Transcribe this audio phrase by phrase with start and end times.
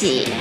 [0.00, 0.39] 起。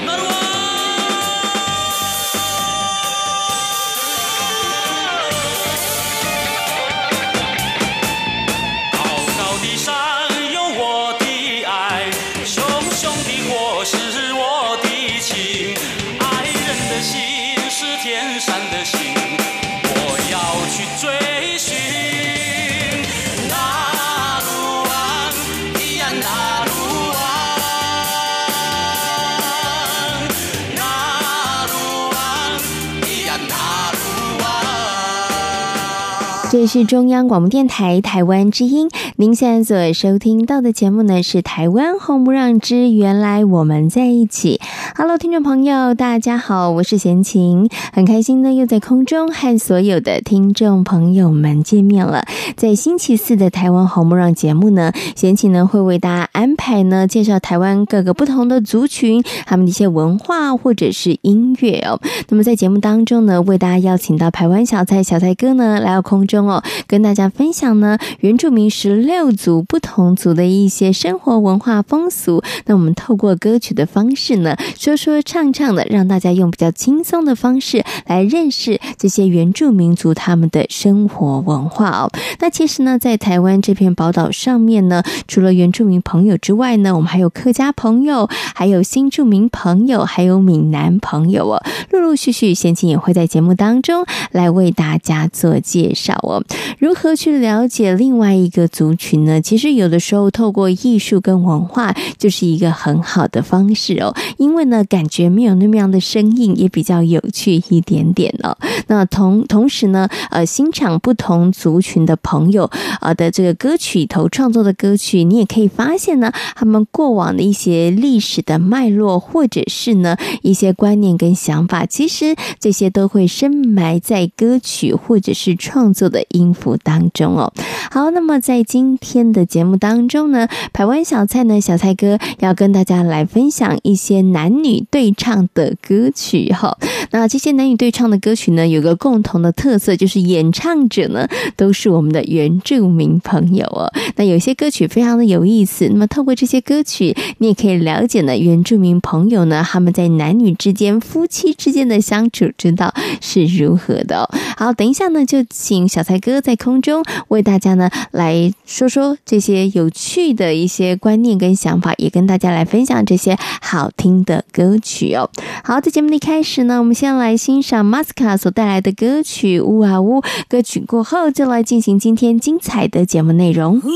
[36.51, 44.59] 这是中央广播电台台湾之音，您现在所收听到的节目呢是《台湾红不让之原来我们在一起》。
[45.01, 52.25] Hello，听众朋友，大家好，我是贤琴，很开心呢又在空中和所有的听众朋友们见面了。
[52.57, 62.01] 在星期四的《台湾红木让》节目呢，贤琴呢会为大家安排呢介绍台湾各个不同的族群他们的一些文化或者是音乐哦。
[62.27, 66.49] 那么在节目当中呢，为大家邀请到台湾小菜小菜哥呢来到空中。
[66.49, 72.43] 哦，跟大家分享呢，原住民十六族不同族的一些生活文化风俗。
[72.65, 74.57] 那我们透过歌曲的方式呢，
[74.95, 82.11] 说说唱唱的，让大家用比较轻松的方式来认识这些原住民族他们的生活文化哦。
[82.39, 91.63] 那其实呢，在台湾这片宝岛上面呢，除了原住民朋友之外呢，我们还有客家朋友，还有新住民朋友，还有闽南朋友哦。
[91.91, 96.43] 陆陆续续，贤琴也会在节目当中来为大家做介绍哦。
[96.77, 99.41] 如何去了解另外一个族群呢？
[99.41, 108.57] 其实有的时候透过艺术跟文化就是一个很好的方式哦，因为呢，感觉没有那么样的生硬，也比较有趣一点点哦。
[108.87, 112.69] 那同同时呢，呃，欣赏不同族群的朋友
[112.99, 127.51] 啊的这个歌曲头创作的歌曲，你也可以发现呢，他们过往的一些历史的脉络，或者是呢一些观念跟想法，其实这些都会深埋在歌曲或者是创作的音符当中哦，
[127.91, 136.77] 好，那么在今天的节目当中呢，排湾小菜呢，小菜哥要跟大家来分享一些男女对唱的歌曲哈。
[137.11, 143.91] 那这些男女对唱的歌曲呢，有个共同的特色，就是演唱者呢都是我们的原住民朋友哦。
[144.15, 154.29] 那有些歌曲非常的有意思，那么透过这些歌曲，你也可以了解呢原住民朋友呢他们在男女之间、夫妻之间的相处之道是如何的。
[154.57, 165.29] 好，等一下呢，就请小菜哥在空中为大家呢来说说这些有趣的一些观念跟想法，也跟大家来分享这些好听的歌曲哦。
[165.63, 170.21] 好，在节目的开始呢，我们先来欣赏 Masca 所带来的歌曲《呜啊呜》。
[170.47, 173.81] 歌曲过后，就来进行今天精彩的节目内容。
[173.83, 173.89] 呜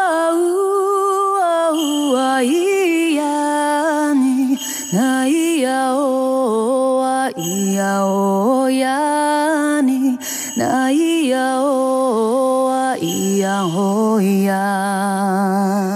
[0.00, 0.32] 啊
[1.72, 4.58] 呜啊咿呀你，
[4.92, 10.18] 那咿呀哦啊咿呀哦呀你。
[10.56, 15.91] 那咿呀哦啊咿呀哦呀。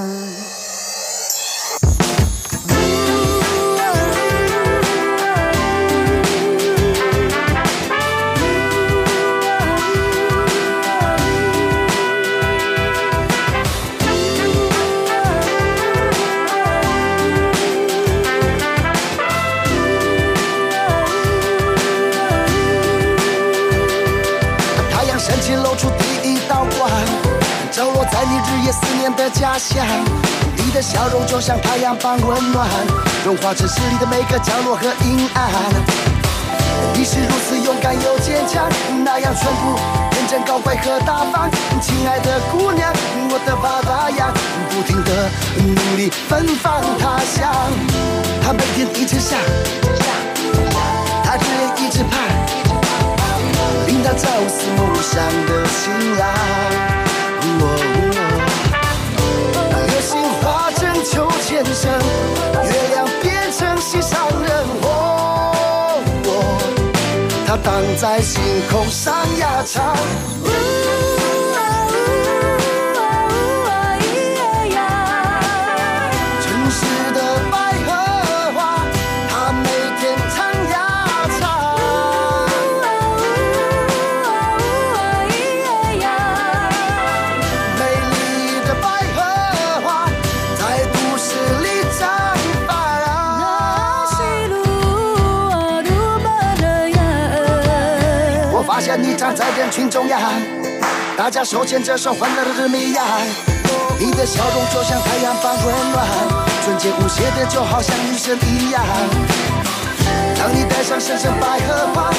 [29.56, 32.68] 你的笑容就像太阳般温暖，
[33.24, 35.50] 融化城市里的每个角落和阴暗。
[36.92, 38.68] 你是如此勇敢又坚强，
[39.02, 39.78] 那样淳朴、
[40.10, 41.50] 天真、高贵和大方。
[41.80, 42.92] 亲爱的姑娘，
[43.30, 44.30] 我的爸爸呀，
[44.68, 47.50] 不停地努力奔放他乡。
[48.42, 49.38] 他每天一直想，
[51.24, 52.28] 他只愿一直盼，
[53.86, 56.95] 令他朝思暮想的新郎。
[67.94, 69.94] 在星空上呀唱。
[99.34, 100.20] 在人群中央，
[101.16, 103.04] 大家手牵着手，欢乐的迷样。
[103.98, 106.06] 你的笑容就像太阳般温暖，
[106.64, 108.82] 纯洁无邪的，就好像女神一样。
[110.38, 112.10] 当你戴上深深百合花，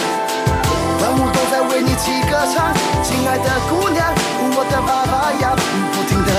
[1.02, 2.74] 万物都在为你起歌唱。
[3.04, 4.14] 亲爱的姑娘，
[4.56, 5.56] 我的爸爸呀，
[5.94, 6.32] 不停的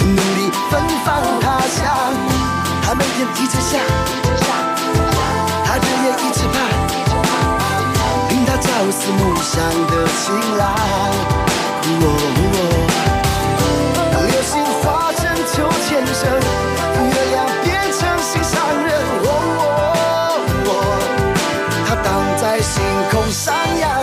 [0.00, 1.84] 努力奔放他乡，
[2.82, 3.78] 他每天一直想，
[9.06, 10.74] 朝思暮想的情郎，
[14.26, 15.54] 流星化成秋
[15.86, 16.28] 千绳，
[17.08, 18.54] 月亮变成心上
[18.84, 18.90] 人，
[21.86, 22.06] 他挡
[22.36, 22.82] 在星
[23.12, 24.02] 空上呀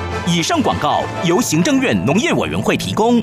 [0.27, 3.19] 以上广告由行政院农业委员会提供。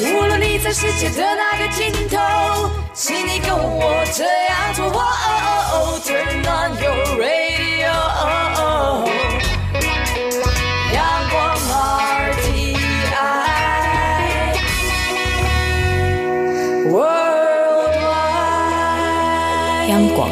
[0.00, 2.18] 无论你在世界的哪个尽头，
[2.92, 4.82] 请你跟我这样做。
[6.04, 7.92] Turn on your radio.
[19.92, 20.30] 央广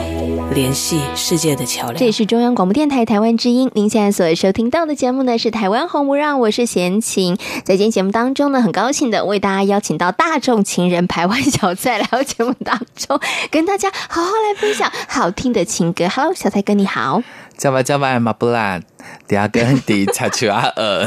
[0.54, 1.94] 联系世界的桥梁。
[1.94, 7.36] 这里是中央广播电台台湾之音，您现在所收听到的节目呢是《台湾红不让》，我是贤琴。
[7.62, 16.08] 在今天节目当中呢，很高兴的为大家邀请到大众情人排湾小蔡来到节目当中，跟大家好好来分享好听的情歌。
[16.16, 17.22] Hello，小蔡哥你好。
[17.58, 18.82] 叫吧叫吧，马布兰，
[19.28, 21.06] 第二个第查丘阿尔。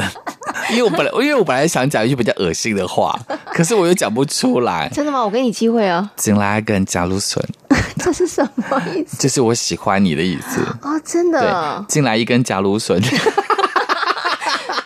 [0.70, 4.88] 因为我本来，因为我本来想讲一句比较恶心的话，可是我又讲不出来。
[4.94, 5.24] 真的吗？
[5.24, 6.08] 我给你机会哦。
[6.14, 7.44] 进来跟加芦笋，
[8.04, 9.16] 这是什么意思？
[9.18, 10.60] 就是我喜欢你的意思。
[10.82, 11.84] 哦，真的。
[11.88, 13.00] 进来一根加芦笋。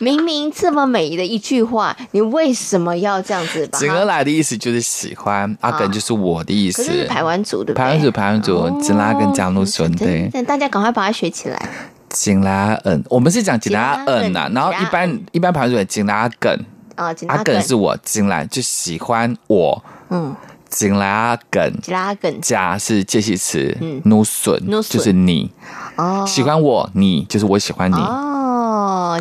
[0.00, 3.76] 明明这么美的一句话，你为什么要这样子吧？
[3.80, 6.84] 进而来的意思就是喜欢，阿梗就是我的意思。
[6.84, 10.28] 可是排湾族的台湾族，台湾族，进来跟加芦笋对。
[10.44, 11.60] 大家赶快把它学起来。
[12.10, 16.50] 进来嗯，我们是讲进来嗯呐，然后一般一般排湾族进来梗
[16.94, 20.34] 啊，阿梗是我进来就喜欢我，嗯，
[20.68, 24.00] 紧拉梗，紧拉梗，加是介系词，嗯。
[24.04, 24.98] 努笋努笋。
[24.98, 25.50] 就是你。
[25.96, 28.47] 哦，喜欢我，你就是我喜欢你，哦，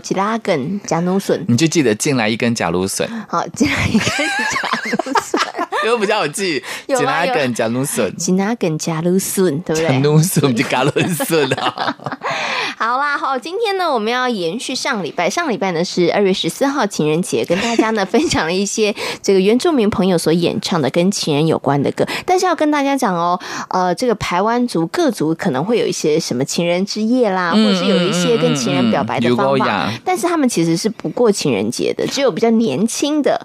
[0.03, 5.39] 紧拉根加芦笋，你就记得进来一根假芦笋，好，进来一根加芦笋，
[5.85, 9.99] 因为比较 有记，有啦有紧拉根假芦笋，吉拉根加芦笋，对不对？
[9.99, 10.91] 芦笋就加芦
[11.25, 11.95] 笋啊。
[12.77, 22.05] 好啦，好，今天呢，我们要延续上礼拜，上礼拜呢是二月十四号情人节，跟大家呢分享了一些这个原住民朋友所演唱的跟情人有关的歌。
[22.23, 23.39] 但是要跟大家讲哦，
[23.69, 33.39] 呃，这个排湾族各族可能会有一些什么情人之夜啦，嗯或者是有一些跟情人表白的方法，嗯嗯嗯嗯但是他们其实是不过情人节的，只有比较年轻的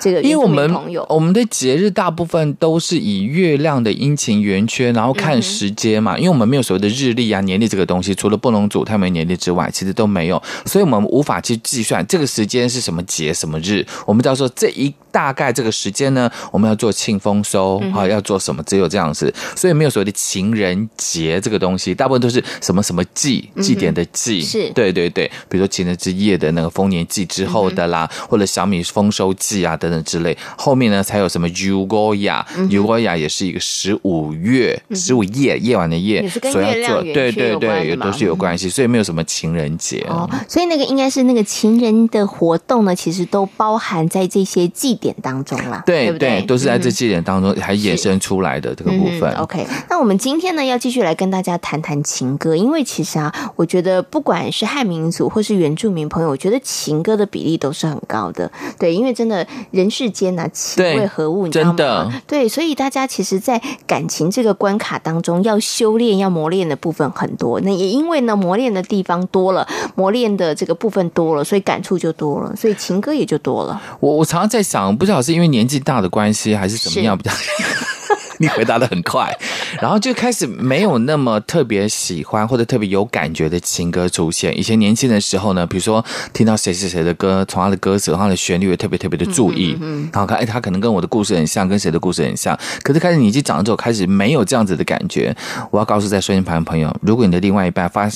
[0.00, 1.06] 这个因为我们朋友。
[1.08, 6.18] 我们的节日大部分都是以月亮的阴晴圆缺，然后看时间嘛。
[6.18, 13.86] 因为我们没有所谓的日历啊、年历这个东西，除了布农族他们有年历之外，其实都没有，所以我们无法去计算这个时间是什么节、什么日。
[14.04, 24.68] 我们只要说这一大概这个时间呢，我们要做庆丰收啊，要做什么，只有这样子，所以没有所谓的情人节这个东西，大部分都是什么什么祭祭典的祭，是。
[24.74, 40.04] 对对对，比如说情人之夜的那个丰年祭之后的啦，或者小米丰收祭啊等等之类，后面呢才有什么 Ugoya，Ugoya 也是一个十五月十五夜夜晚的夜所要月亮做，对对对，也都是有关系，所以没有什么情人节。
[40.10, 46.42] 哦，所以那个应该是那个情人的活动呢，其实都包含在这些祭典当中啦，对不对？
[46.42, 49.32] 都是在这嗯祭典当中还衍生出来的这个部分。
[49.34, 58.50] 嗯、OK，那我们今天呢要继续来跟大家谈谈情歌，因为其实啊，我觉得不管是汉民族或是原住民朋友，我觉得情歌的比例都是很高的。
[58.78, 61.46] 对，因为真的人世间啊，情为何物？
[61.46, 61.74] 你知道吗？
[61.76, 62.12] 真的。
[62.26, 67.60] 对，所以大家其实，在感情这个关卡当中，要修炼、要磨练的部分很多。
[67.60, 73.80] 那也因为呢，磨练的地方多了，磨练的这个部分多了，所以感触就多了，所以情歌也就多了。
[74.00, 77.30] 我我常常在想，不知道是因为年纪大的关系，还是怎么样比较。
[78.38, 79.36] 你回答的很快，
[79.80, 84.56] 然后就开始没有那么特别喜欢或者特别有感觉的情歌出现。
[84.58, 89.76] 以前年轻的时候呢，比如说听到谁谁谁的歌，从他的歌词、从他的旋律会特别特别的注意，
[90.12, 92.58] 然后看哎，他可能跟我的故事很像，跟谁的故事很像。
[92.82, 95.34] 可是开始年纪长了之后，开始没有这样子的感觉。
[95.70, 98.08] 我要告诉在收音旁的朋友，如果你的另外一半发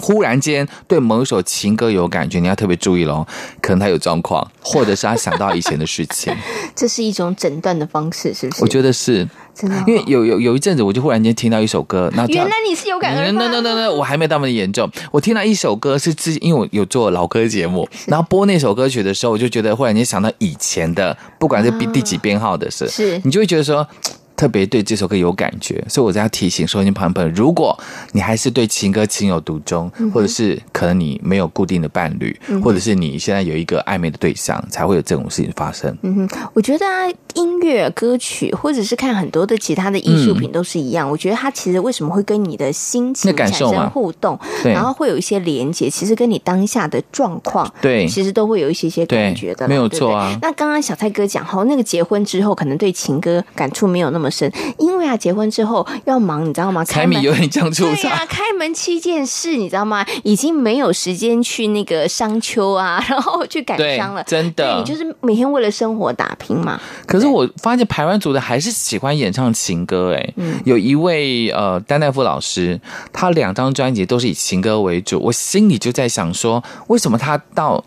[0.00, 3.26] 忽然间对某一首情歌有感觉，你要特别注意喽，
[3.60, 6.34] 可能他有状况，或者是他想到以前的事情。
[6.74, 8.62] 这是一种诊断的方式，是不是？
[8.62, 9.28] 我觉得是。
[9.54, 13.32] 真的哦、因为有有有一阵子，我就忽然间听到一首歌，那原来你是有感而发。
[13.32, 14.90] 那那那那，我还没那么严重。
[15.12, 23.86] 我听到一首歌是之，因为我有做老歌节目，然后播那首歌曲的时候，我就觉得忽然间想到以前的，不管是第第几编号的事，是你就会觉得说。
[24.36, 27.78] 特别对这首歌有感觉，所以我在要提醒收音朋友，如果
[28.12, 35.96] 你还是对情歌情有独钟，或者是可能你没有固定的伴侣，或者是你现在有一个暧昧的对象，才会有这种事情发生。
[36.02, 41.08] 嗯哼，我觉得啊，音乐歌曲或者是看很多的其他的艺术品都是一样。
[41.08, 50.30] 嗯、我觉得它其实为什么会跟你的心情产生互动，然后会有一些连接，其实跟你当下的状况，对，其实都会有一些些感觉的，没有错啊。
[50.30, 50.34] 对？
[50.34, 56.84] 对，那刚刚小蔡哥讲哈，那个结婚之后可能对情歌感触没有那么深，因为啊，结婚之后要忙，你知道吗？
[56.84, 60.04] 柴米油盐酱醋茶，对呀、啊，开门七件事，你知道吗？
[60.22, 64.22] 已经没有时间去那个商丘啊， 然后去感伤了。
[64.24, 66.80] 真的，你就是每天为了生活打拼嘛。
[67.06, 72.80] 可是我发现排湾族的还是喜欢演唱情歌、欸，哎、嗯，有一位呃丹奈夫老师，
[73.12, 77.84] 他两张专辑都是以情歌为主，我心里就在想说，为什么他到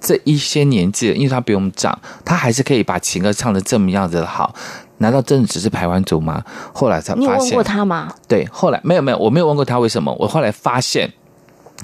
[0.00, 4.54] 这一些年纪，因为他比我们长，他还是可以把情歌唱的这么样子的好。
[4.98, 6.42] 难道真的只是排湾族吗？
[6.72, 8.12] 后来才发现，你有问过他吗？
[8.26, 10.14] 对，后来没有没有，我没有问过他为什么。
[10.18, 11.12] 我后来发现，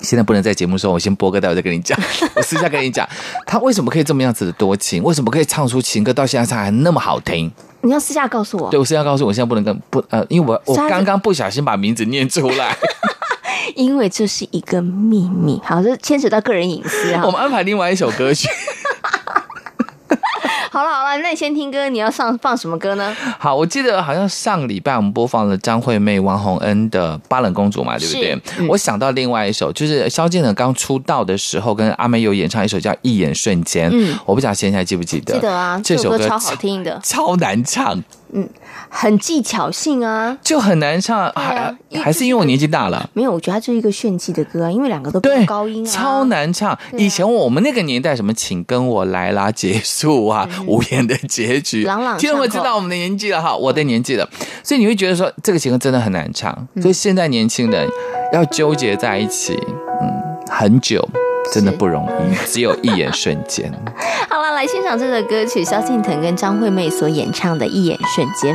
[0.02, 1.98] 现在不能在节目说，我先播歌，待会再跟你讲。
[2.34, 3.08] 我私下跟你讲，
[3.46, 5.02] 他为什么可以这么样子的多情？
[5.02, 7.50] 为什么可以唱出情歌到现在唱还那么好听？
[7.82, 8.70] 你要私下告诉我。
[8.70, 12.76] 对，我私下告诉我，我现在不能跟不呃，因为我我刚刚不小心把名字念出来，
[13.76, 17.22] 因为这是一个秘密，好，这牵扯到个人隐私啊。
[17.26, 18.48] 我们安排另外一首歌曲。
[20.70, 23.14] 好了好了，那你先听歌，你要上放什么歌呢？
[23.38, 28.40] 好，我记得好像上礼拜我们播放了张惠妹、王洪恩的《巴冷公主》嘛，对不对？
[28.58, 33.90] 嗯、我想到另外一首，就是萧敬腾刚出道的时候，跟阿妹有演唱一首叫《一眼瞬间》。
[33.92, 35.34] 嗯，我不知道现在记不记得？
[35.34, 38.02] 记得啊，这首歌，这首歌超好听的，超难唱。
[38.36, 38.48] 嗯，
[38.88, 43.08] 很技巧性啊，就很难唱，还、啊、还是因为我年纪大了？
[43.12, 46.70] 没有，我觉得它就是一个炫技的歌啊，因为两个都比高音啊，超难唱。
[46.70, 54.28] 啊、以前我们那个年代，什么请跟我来啦，结束啊，嗯、无言的结局，朗朗听众们知道我们的年纪了哈，我的年纪了，
[54.64, 57.88] 所以你会觉得说这个情歌真的很难唱，所以现在年轻人
[58.32, 59.56] 要纠结在一起，
[60.02, 60.10] 嗯，
[60.50, 61.08] 很久。
[61.52, 63.72] 真的不容易， 只有一眼瞬间。
[64.28, 68.54] 好了，来来欣赏这首歌曲，萧敬腾跟张惠妹所演唱的《一眼瞬间》。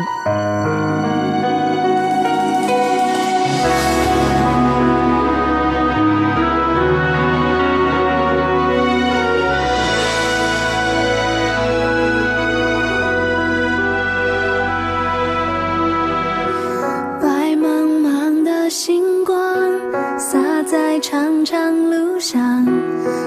[22.19, 22.65] 上，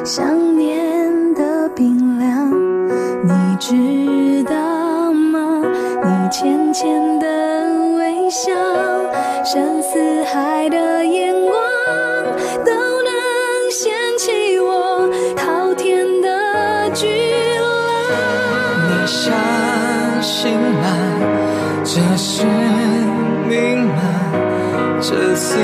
[0.05, 2.51] 想念的冰凉，
[3.25, 5.63] 你知道吗？
[6.05, 7.27] 你浅浅的
[7.97, 8.53] 微笑，
[9.45, 11.55] 深似海的眼光，
[12.67, 12.73] 都
[13.03, 13.11] 能
[13.71, 17.07] 掀起我滔天的巨
[17.61, 17.67] 浪。
[18.89, 19.33] 你相
[20.23, 20.85] 信吗？
[21.83, 22.45] 这是
[23.49, 24.03] 命吗？
[25.01, 25.59] 这次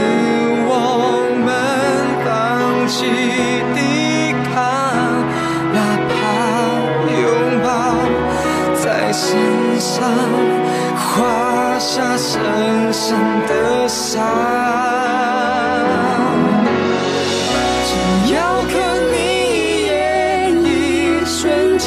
[11.78, 12.40] 下深
[12.92, 13.16] 深
[13.46, 14.20] 的伤。
[17.86, 17.90] 只
[18.34, 18.72] 要看
[19.12, 19.16] 你
[19.54, 19.90] 一眼，
[20.64, 20.66] 一
[21.24, 21.86] 瞬间，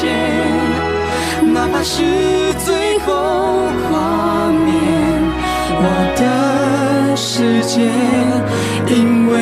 [1.52, 2.02] 哪怕是
[2.64, 3.12] 最后
[3.90, 4.72] 画面，
[5.76, 5.80] 我
[6.16, 6.22] 的
[7.14, 7.82] 世界
[8.86, 9.34] 因为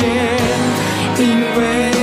[0.00, 1.97] 因为。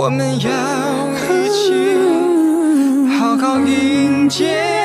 [0.00, 0.50] 我们要
[1.28, 4.77] 一起好好迎接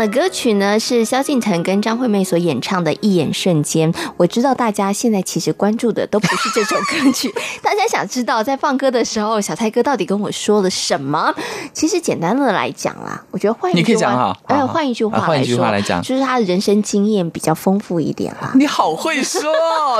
[0.00, 3.92] 的歌曲呢是萧敬腾跟张惠妹所演唱的《一眼瞬间》。
[4.16, 7.32] 我知道大家现在其实关注的都不是这首歌曲，
[7.62, 11.32] 大家想知道在放歌的时候，小蔡哥到底跟我说了什么？
[11.72, 18.52] 其实简单的来讲啦，我觉得换一句话，哎，换一句话来说，换一句话来讲，就是他的人生经验比较丰富一点啦。
[18.54, 19.42] 你好会说，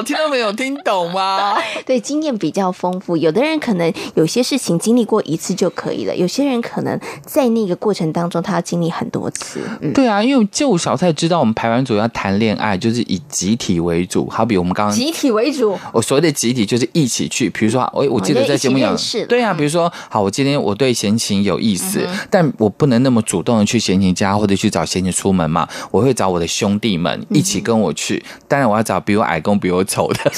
[0.04, 0.50] 听到没有？
[0.52, 1.56] 听懂吗？
[1.86, 3.16] 对，经验比较丰富。
[3.16, 9.60] 有的人可能有些事情经历过一次就可以了，有些人可能在那个过程当中，他要经历很多次。
[9.80, 14.28] 嗯、对啊，因为就小蔡知道，我们排完组要谈恋爱，就是以集体为主。
[14.30, 17.50] 好比我们刚刚集体为主，我所谓的集体就是一起去。
[17.50, 18.96] 比如说，我我记得在节目讲，
[19.28, 28.22] 对啊，比如说，好，我今天我对闲情有意思，嗯、但我不能那么主动的去闲情家或者去找闲情出门嘛，我会找我的兄弟们一起跟我去。
[28.26, 30.32] 嗯、当然，我要找比我矮跟比我丑的。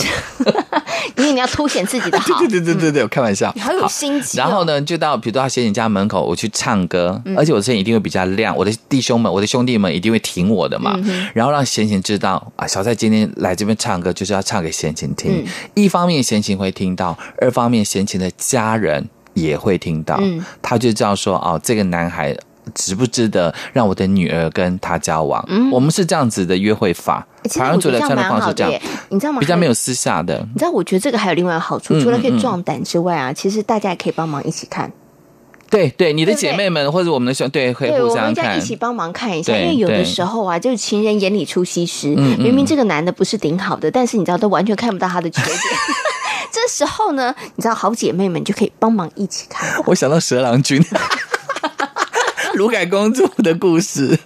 [1.16, 4.42] 因为你要凸显自己的 好，对对对对对，我开玩笑，你好有心机、哦。
[4.44, 10.98] 然后呢，就到比如到闲情家门口，我去唱歌，嗯、而且我的声音一定会比较亮，我的弟兄们、我的兄弟们一定会挺我的嘛。
[11.04, 15.44] 嗯、然后让贤贤知道啊，小蔡今天来这边唱歌就是要唱给贤贤听。
[15.44, 22.36] 嗯、一方面贤贤会听到，二方面贤贤的家人也会听到，嗯、他就知道说哦，这个男孩
[22.74, 25.44] 值不值得让我的女儿跟他交往？
[25.48, 27.26] 嗯、我们是这样子的约会法。
[27.50, 29.40] 台湾族的穿的方式这样，你知道吗？
[29.40, 30.38] 比较没有私下的。
[30.52, 34.92] 你知道，我觉得这个还有另外一个好处，除了可以壮胆之外啊，其实大家也可以帮忙一起看。
[35.68, 39.56] 对对，你的姐妹们或者我们的兄对可以互相看，一起帮忙看一下。
[39.56, 45.58] 因为有的时候啊，就是情人眼里出西施，明明这个男的不是顶好的，但是你知道都完全看不到他的缺点。
[46.52, 49.82] 这时候呢，你知道好姐妹们就可以帮忙一起看。
[49.86, 50.80] 我想到蛇郎君。
[52.54, 54.18] 鲁凯公主的故事。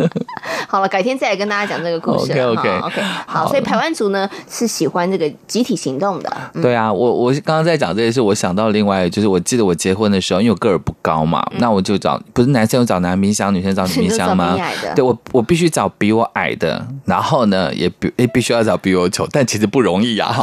[0.69, 2.33] 好了，改天再来跟大家讲这个故事。
[2.33, 3.03] OK OK OK。
[3.27, 6.37] 好，所以排湾族呢是喜欢这个集体行动的。
[6.61, 14.57] 对啊，我我刚刚在讲这件事，我想到另外就是，我记得我结婚的时候，因为我个儿不高嘛，那我就找不是男生找男冰箱，女生找女冰箱吗？
[14.95, 20.35] 对，我我必须找比我矮的，然后呢也必也必须要找比我丑，但其实不容易啊。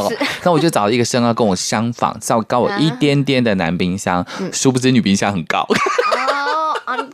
[0.42, 5.66] 那我就找了一个身高跟我相仿，稍高我一点点的男冰箱，殊不知女冰箱很高。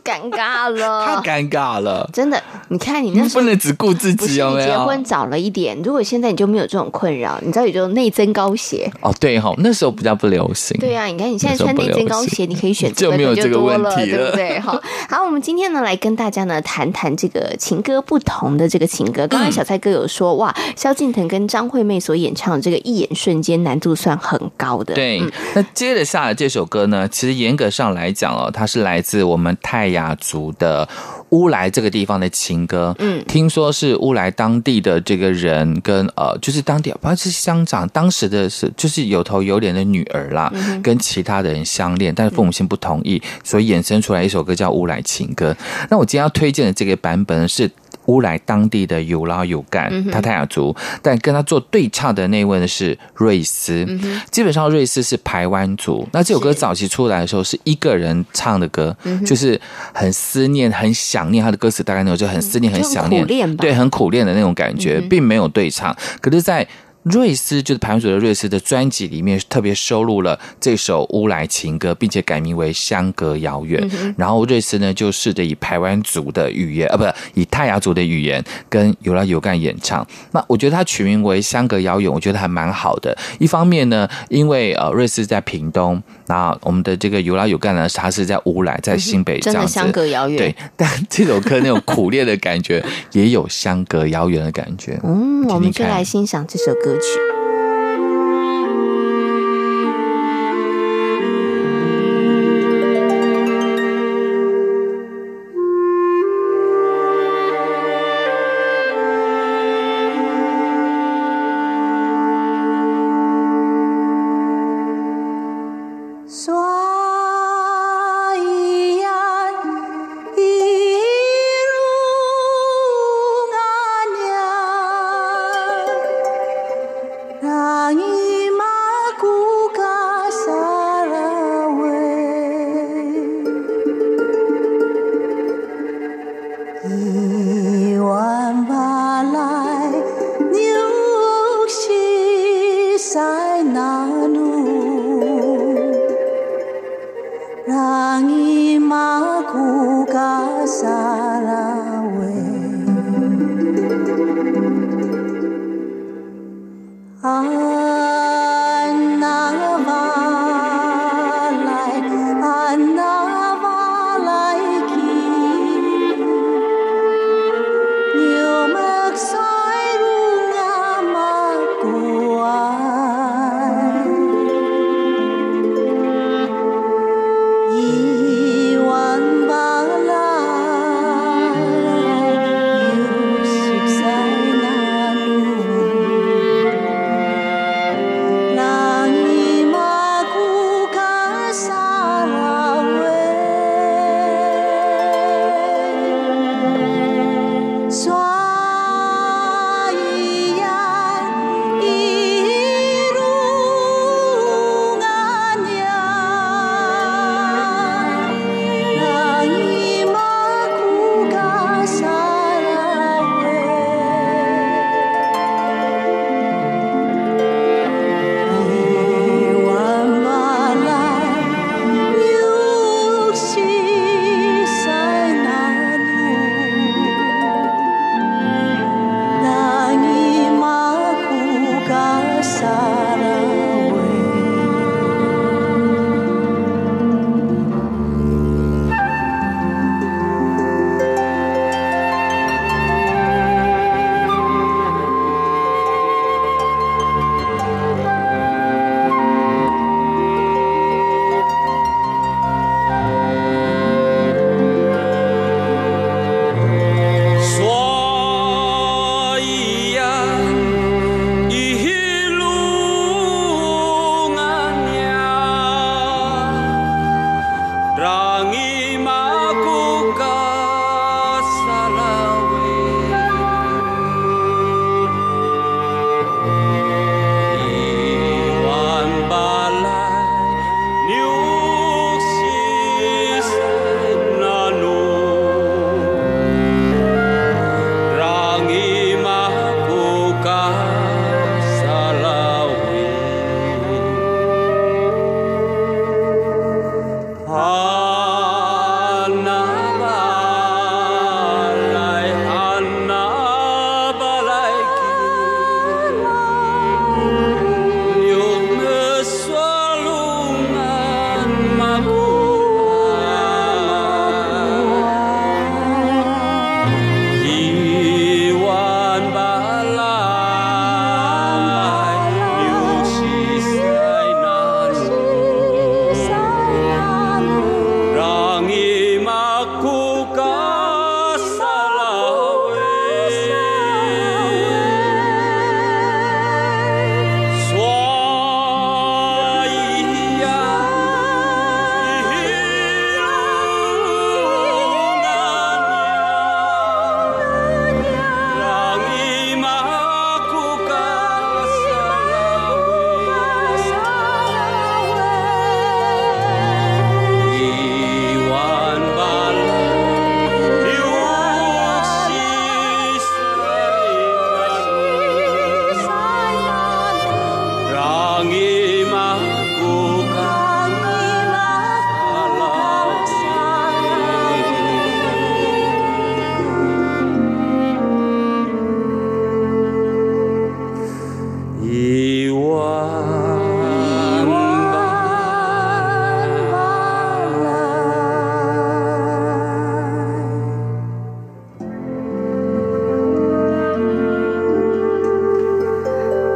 [0.03, 2.41] 尴尬了， 太尴尬了，真的。
[2.69, 4.67] 你看你那时候不能只顾自己，有没有？
[4.67, 10.77] 结婚早了一点，如果现在你就没有这种困扰，你知道也就内增高鞋哦，对哈，那时候比较不流行。
[10.79, 14.59] 对啊，你看你现在穿内增高鞋，你可以选择 就没有这个问题了，对不对？
[14.59, 19.27] 好，好，我们今天呢来跟大家呢谈谈这个情歌不同的这个情歌。
[19.27, 24.93] 刚才小蔡哥有说，哇，萧敬腾跟张惠妹所演唱的这个一眼瞬间难度算很高的。
[24.93, 25.21] 对，
[25.53, 30.87] 那接着下来这首歌呢，其实严格上来讲哦，它是来自我们泰雅族的
[31.29, 45.51] 乌来这个地方的情歌，嗯，听说是乌来当地的这个人跟呃，就是当地，不是乡长，当时的是就是有头有脸的女儿啦，嗯、跟其他的人相恋，但是父母亲不同意，所以衍生出来一首歌叫《乌来情歌》。
[45.89, 47.69] 那我今天要推荐的这个版本是。
[48.11, 53.85] 乌来当地的有劳有干，他泰雅族，但跟他做对唱的那位呢是瑞斯。
[53.87, 56.05] 嗯、基本上瑞斯是排湾族。
[56.11, 59.59] 那这首歌早期出来的时候是一个人唱的歌，是就是
[59.93, 65.95] 很思念、很想念他的歌词，大概那种就很思念、很想念，对，很苦练的那种感觉，并没有对唱。
[66.19, 66.67] 可是，在
[67.03, 73.81] 瑞斯就是排湾族的瑞斯的专辑里面特别收录了这首乌来情歌，并且改名为《相隔遥远》。
[74.03, 77.03] 嗯、然后瑞斯呢就试着以台湾族的语言，啊，不，
[77.39, 80.05] 以泰雅族的语言跟尤拉尤干演唱。
[80.31, 83.17] 那我觉得他取名为《相隔遥远》，我觉得还蛮好的。
[83.39, 86.01] 一方面呢，因为呃瑞斯在屏东，
[86.31, 90.37] 那我们的这个有劳有干呢，他是在乌来，在新北这样子，嗯、真的相隔遥远。
[90.37, 94.97] 对，但这首歌那种苦恋的感觉，也有相隔遥远的感觉。
[95.03, 96.71] 嗯，我们就来欣赏这首。
[96.81, 97.40] 歌曲。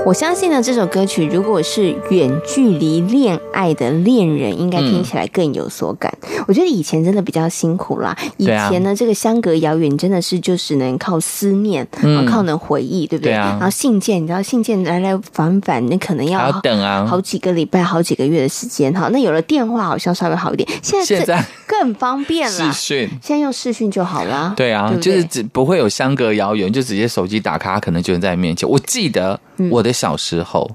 [0.05, 6.15] 我相信呢，这首歌曲如果是远距离恋爱的恋人，应该听起来更有所感。
[6.21, 8.15] 嗯、我觉得以前真的比较辛苦啦。
[8.37, 13.31] 以前呢，这个相隔遥远，真的是就是能靠思念，嗯、靠能回忆，对不对？
[13.31, 19.09] 对啊、然后信件，你知道信件来来返返，你可能要好等啊，好几个礼拜、好几个月的时间哈。
[19.11, 20.69] 那有了电话，好像稍微好一点。
[20.83, 21.43] 现在现在
[21.81, 24.53] 更方便了，视讯，现在用视讯就好了。
[24.55, 28.69] 对啊，对对就是只不会有相隔遥远，就直接手机打开，可能就在面前。
[28.69, 29.39] 我记得
[29.71, 29.95] 我的。
[29.95, 30.69] 小时候，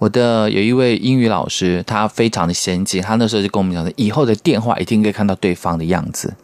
[0.00, 6.34] 我的有一位英语老师，他非常的先进，他那时候就跟我们讲说，以后的电话一定可以看到对方的样子。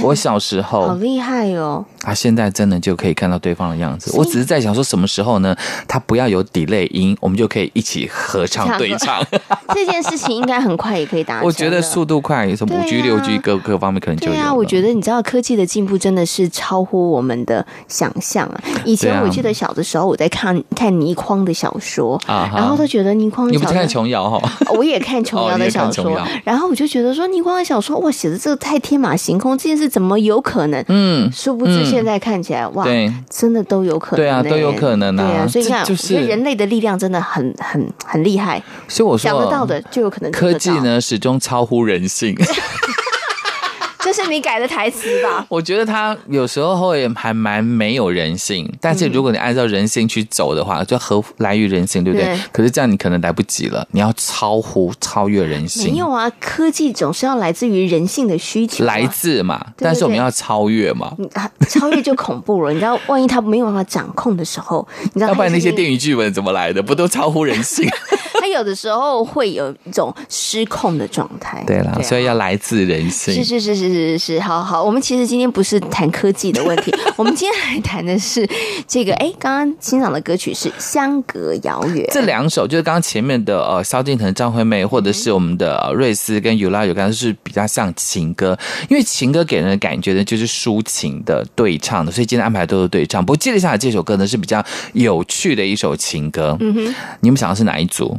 [0.00, 1.84] 我小时候好厉害哦！
[2.00, 4.10] 他现在真的就可以看到对方的样子。
[4.16, 5.56] 我只是在想说，什么时候呢？
[5.86, 9.24] 他不要有 delay 音，我们就可以一起合唱对唱。
[9.74, 11.46] 这件事情应该很快也可以达成。
[11.46, 14.32] 我觉得速度快，什么五 G、六 G 各各方面可能就有。
[14.32, 18.60] 对啊，我觉得你知道科技的进步真的是超乎我们的想象啊！
[18.84, 24.50] 以前我记得小的时候我在看看倪匡的小说，然后都觉得倪匡，你不看琼瑶哈？
[24.74, 30.84] 我也看琼瑶的小说，然后我就觉得说倪匡的小说哇，写的这个太天马行空，这件事怎么有可能？
[30.88, 34.24] 嗯，殊不知现在看起来，嗯、哇，对，真的都有可能。
[34.24, 35.26] 对啊，都有可能啊。
[35.26, 38.62] 对啊，所以你看，就是人类的力量真的很、很、很厉害。
[38.86, 40.30] 所以我说，想得到的就有可能。
[40.30, 42.36] 科技呢，始终超乎人性。
[44.00, 45.44] 这是你改的台词吧？
[45.50, 52.26] 我觉得他有时候会还蛮没有人性，但是如果你按照人性去走的话，就合来于人性，对不对？
[52.26, 52.38] 对。
[52.52, 55.92] 可是这样你可能来不及了，你要超乎、超越人性。
[55.92, 59.64] 没有啊，科技总是要来自于人性的需求，来自嘛。
[59.76, 61.12] 但是我们要超越嘛。
[61.68, 66.82] 超越就恐怖了，你知道，万一他没有办法掌控的时候，你知道，要不然那些电影剧本怎么来的？
[66.82, 67.88] 不都超乎人性？
[68.40, 71.62] 他有的时候会有一种失控的状态。
[71.66, 73.34] 对了，所以要来自人性。
[73.34, 73.98] 是是是是是。
[73.98, 78.48] 是是，好好，我们其实今天不是谈科技的问题， 我们今天来谈的是
[78.86, 79.12] 这个。
[79.14, 88.56] 哎，刚刚欣赏的歌曲是《相隔遥远》，这两首就是刚刚前面的呃，萧敬腾、张惠妹，或者是我们的瑞斯跟尤拉有刚，是比较像情歌，
[88.88, 93.24] 因为情歌给人的感觉呢，就是抒情的对唱的，所以今天安排都是对唱。
[93.24, 96.56] 不过接着下来这首歌呢，是比较有趣的一首情歌。
[96.60, 98.16] 嗯哼，你们想的是哪一组？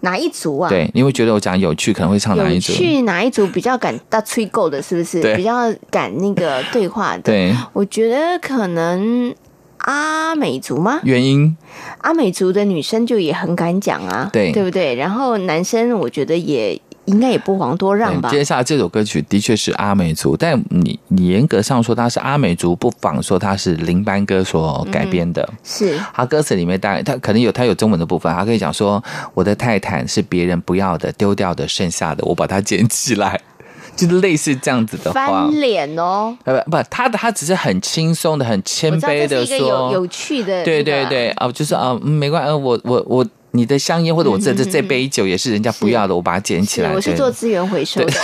[0.00, 0.68] 哪一组啊？
[0.68, 2.72] 对，你会觉得我讲有趣，可能会唱哪一组？
[2.72, 5.20] 去哪一组比较敢大吹够的，是不是？
[5.20, 7.22] 对，比较敢那个对话的。
[7.22, 9.34] 对，我觉得可能
[9.78, 11.00] 阿美族吗？
[11.04, 11.56] 原因？
[11.98, 14.94] 阿美族的女生就也很敢讲啊，对，对不对？
[14.94, 16.80] 然后男生我觉得也。
[17.10, 18.30] 应该也不遑多让吧。
[18.30, 25.42] 接下来这首歌曲的确是阿美族，但你你严格上说它是阿美族，不妨说它是林班歌所改编的。
[25.50, 29.02] 嗯、是，他歌词里面当然他可能有他有中文的部分，他可以讲说
[29.34, 33.40] 我的泰坦是别人不要的、丢掉的、剩下的，我把它捡起来，
[33.96, 35.26] 就是类似这样子的话。
[35.26, 43.26] 翻脸哦，不不，他的他只是很轻松的、很谦卑的说，有有趣的，对对对，哦，就是啊，没关系，我我我。
[43.52, 46.92] 你的香烟或者我这这这杯酒也是人家不要的，我把它捡起来。
[46.92, 48.12] 我是做资源回收的，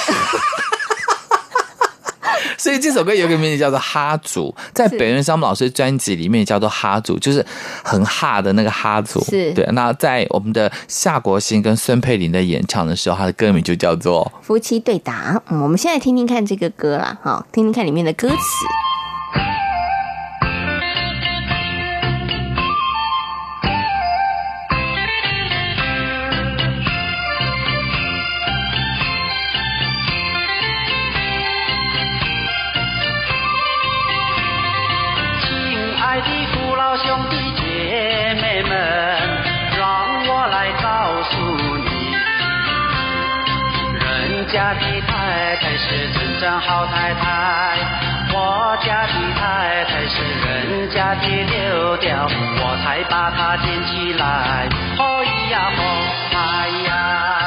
[2.59, 7.45] 所以这首歌有一个名字叫做《哈族》，在北原桑木老师专辑里面叫做《哈族》，就是
[7.85, 9.23] 很哈的那个哈族。
[9.25, 9.65] 是对。
[9.73, 15.35] 那在我们的夏国兴跟孙佩玲的演唱的时候，他的歌名就叫做《夫妻对答》。
[15.51, 18.37] 嗯，我们现在听听看这个歌啦，哈，听听看里面的歌词。
[44.49, 47.79] 家的太太是真正好太太，
[48.33, 54.69] 我家的太太是人家的柳条，我才把她捡起来。
[54.99, 55.83] 哦咿呀吼，
[56.39, 57.46] 哎呀。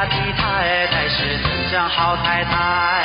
[0.00, 3.04] 家的太太是真正好太太，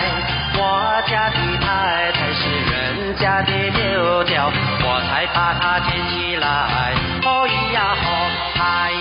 [0.58, 4.50] 我家的太太是人家的牛角，
[4.82, 6.94] 我才把她捡起来，
[7.26, 8.08] 哦咿呀哦
[8.56, 8.92] 嗨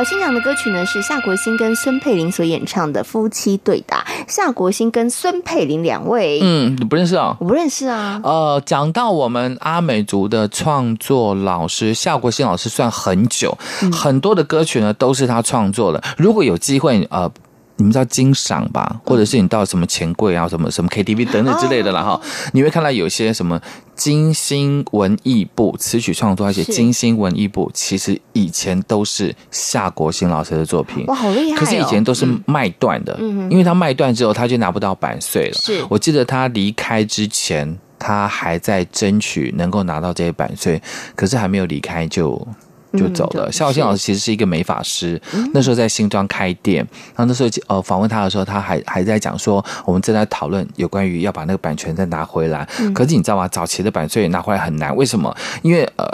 [0.00, 3.98] 好，欣赏的歌曲呢是夏国新跟孙佩玲所演唱的《夫妻对答》。
[4.26, 7.36] 夏国新跟孙佩玲两位，嗯，你不认识啊？
[7.38, 8.18] 我不认识啊。
[8.24, 16.02] 呃，讲到我们阿美族的创作老师夏国新老师，算很久，嗯很多的歌曲呢都是他创作的。
[16.16, 17.30] 如果有机会，呃。
[17.76, 22.20] 你们知道金赏吧，或者是你到什么钱柜啊、什么什么 KTV 等等之类的了哈，哦
[22.52, 23.58] 你会看到有些什么
[24.00, 31.60] 金星文艺部词曲创作，而且金星文艺部其实以前都是夏国新老师的作品，哇，好厉害、哦！
[31.60, 35.54] 可是以前都是卖断的，嗯，因为他卖断之后他就拿不到版税了。
[35.60, 40.80] 是我记得他离开之前，他还在争取能够拿到这些版税，
[41.14, 42.48] 可是还没有离开就。
[42.92, 43.48] 就走了。
[43.48, 46.86] 嗯、夏国兴老师其实是一个美发师，嗯、那时候在新庄开店。
[47.14, 52.68] 然后那时候呃访问他的时候，他还还在讲说，我们正在讨论有关于要把那个版权再拿回来。
[52.78, 53.46] 嗯、可是你知道吗？
[53.48, 55.34] 早期的版税拿回来很难，为什么？
[55.62, 56.06] 因为呃。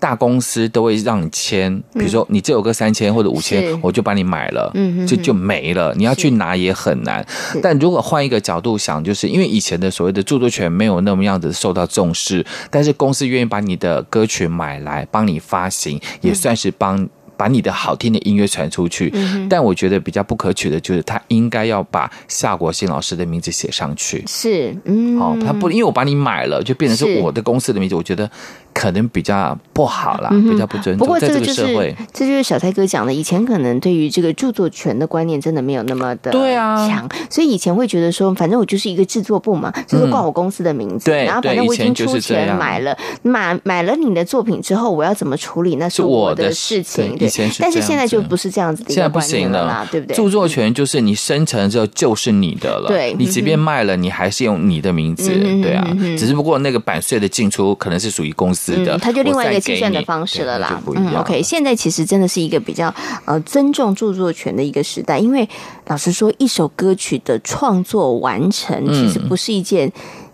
[0.00, 5.94] 大公司都会让你签，比如说你这有个三千或者五千，我就把你买了，嗯，就就没了。
[5.94, 7.24] 你要去拿也很难。
[7.62, 17.08] 但如果换一个角度想，就是因为以前的所谓的著作权没有那么样子受到重视，但是公司愿意把你的歌曲买来帮你发行，也算是帮。
[17.36, 24.22] 把你的好听的音乐传出去，嗯、但我觉得比较不可取的就是他应该要把夏国新老师的名字写上去。
[24.26, 28.30] 是，嗯，哦，他不，因为我把你买了，就变成是我的公司的名字，我觉得
[28.74, 30.98] 可能比较不好啦，嗯、比较不尊重。
[30.98, 47.16] 不过这个就是这这就是小蔡哥讲的，以前可能对于这个著作权的观念真的没有那么的对啊强，所以以前会觉得说，反正我就是一个制作部嘛，就是挂我公司的名字，对、嗯，然后反正我已经出钱买了，买买了你的作品之后，我要怎么处理那是我的事情。
[47.16, 48.10] 对，但是现在。
[48.10, 50.16] 就不是这样子的，现在不行了，对不对？
[50.16, 55.30] 著作权就是你生成之后就是你的了，对，你即便卖了，你还是用你的名字，
[55.62, 55.86] 对啊。
[56.18, 60.82] 只是不过那个版税的进出可能是属于公司的，嗯、他就另外一个计算的方式了啦。
[60.94, 62.94] 嗯，OK，现在其实真的是一个比较
[63.24, 65.48] 呃尊重著作权的一个时代，因为
[65.86, 69.90] 老实说，一首歌曲的创作完成其实不是一件。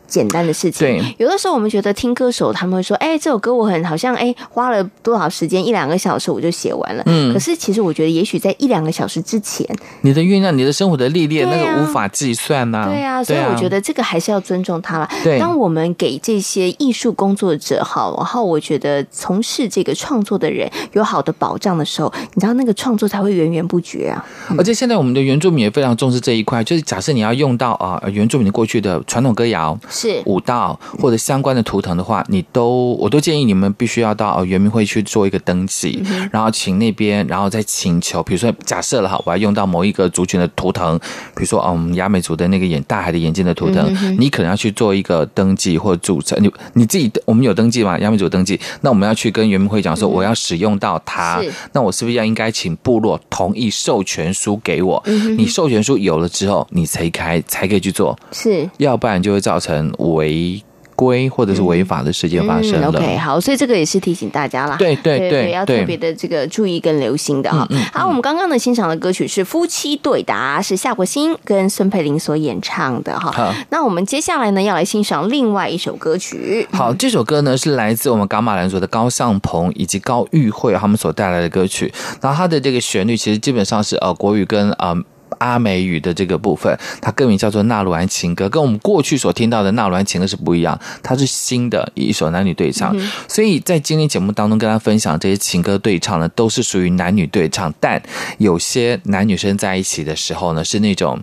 [0.06, 7.02] 简单的事情，对，有的时候我们觉得听歌手他们会说，哎、欸，这首歌我很好像，哎、欸，花了多少时间，一两个小时我就写完了。
[7.06, 9.66] 嗯，可是其实我觉得，也许在一两个小时之前，
[10.02, 12.88] 你的酝酿、你的生活的历练，啊、那个无法计算呐、啊。
[12.88, 15.08] 对啊，所以我觉得这个还是要尊重他了。
[15.22, 24.24] 对，当我们给这些艺术工作者好，然后我觉得从事这个创作的人有好的保障的时候，你知道那个创作才会源源不绝啊。
[24.56, 30.78] 而且现在我们的原住民也非常重视这一块，就是假设你要用到啊、呃、原住民过去的传统歌谣、是舞蹈。
[31.00, 40.98] 或者相关的图腾的话，你都我都建议你们必须要到圆明会去做一个登记，嗯、然后请那边，然后再请求，比如说假设了哈，我要用到某一个族群的图腾，
[41.34, 46.36] 比如说嗯雅美族的那个眼大海的眼睛的图腾，嗯、你可能要去做一个登记或注册。
[46.40, 47.98] 你你自己我们有登记吗？
[47.98, 55.02] 雅美族登记，那我们要去跟圆明会讲说我要使用到它，嗯、那我是不是要应该请部落同意授权书给我？
[55.06, 60.62] 嗯、你授权书有了之后，你才开才可以去做，是，要不然就会造成违。
[60.98, 62.88] 规或者是违法的事件发生了。
[62.88, 64.76] OK，好，所以这个也是提醒大家啦。
[64.78, 67.66] 对对对，对，对，要特别的这个注意跟留心的哈。
[67.68, 73.54] 嗯嗯、好，我们刚刚呢欣赏的歌曲是《夫妻对答》，是夏国新跟孙佩玲所演唱的哈。
[73.68, 76.66] 那我们接下来呢要来欣赏另外一首歌曲。
[76.72, 81.92] 好，这首歌呢是来自我们伽马兰族的高向鹏以及高玉慧他们所带来的歌曲。
[82.22, 84.96] 然后它的这个旋律其实基本上是呃国语跟呃。
[85.38, 92.96] 阿美语的这个部分，它歌名叫做《纳鲁安情歌》，跟我们过去所听到的《纳鲁安情歌》是不一样，它是新的一首男女对唱。
[92.96, 98.02] 嗯、所以在今天节目当中跟大家分享这些情歌对唱呢，都是属于男女对唱，但
[98.38, 101.20] 有些男女生在一起的时候呢，是那种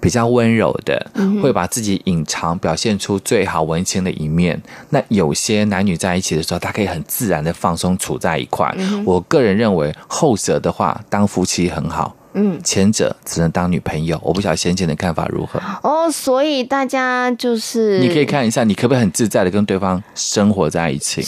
[0.00, 1.10] 比较温柔的，
[1.42, 4.60] 会把自己隐藏，表现出最好文青的一面。
[4.90, 8.72] 那有些男女在一起的时候，他可以很自然的放松处在一块。
[8.78, 12.14] 嗯、我个人认为后者的话，当夫妻很好。
[12.38, 16.10] 嗯，前者只能当女朋友，我不晓得先前的看法如何哦。
[16.10, 21.22] 所以大家就是你可以看一下，你可不可以很自在的跟对方生活在一起？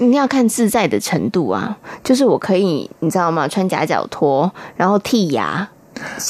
[0.00, 1.76] 你要看自在的程度啊。
[2.02, 3.46] 就是我可以，你知道吗？
[3.48, 5.68] 穿夹脚拖，然后剔牙、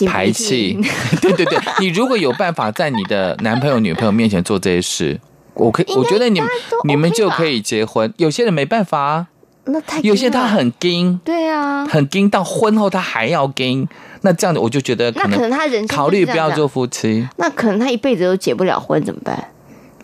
[0.07, 0.79] 排气。
[1.21, 5.21] 对对对，你如果有办法在你的男朋友、女朋友面前做这些事，
[5.55, 6.49] 我可以，我觉得你们
[6.85, 8.13] 你们就可以结婚。
[8.17, 9.27] 有些人没办法啊，
[9.67, 13.87] 那太有些他很硬，对啊，很硬到婚后他还要硬。
[14.23, 19.51] 那这样子我就觉得，那可能他人考虑不要做夫妻，那可能他一辈子都结不了婚，怎么办？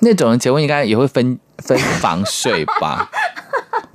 [0.00, 3.08] 那种人结婚应该也会分 分房睡吧，